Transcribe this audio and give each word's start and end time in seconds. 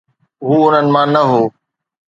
هو 0.47 0.55
انهن 0.69 0.87
مان 0.93 1.07
نه 1.15 1.21
هو. 1.31 1.43